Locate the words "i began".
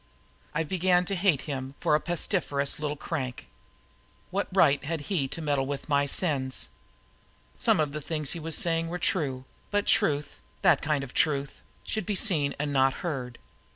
0.55-1.05